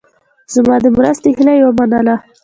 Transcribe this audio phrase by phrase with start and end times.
[0.53, 2.15] زما د مرستې هیله یې ومنله.